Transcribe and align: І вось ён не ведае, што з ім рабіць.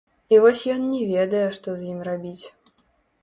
І 0.35 0.37
вось 0.43 0.61
ён 0.75 0.81
не 0.93 1.01
ведае, 1.11 1.43
што 1.57 1.69
з 1.81 1.91
ім 1.91 1.99
рабіць. 2.09 2.45